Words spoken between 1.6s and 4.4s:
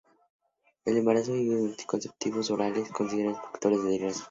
de anticonceptivos orales se consideran factores de riesgo.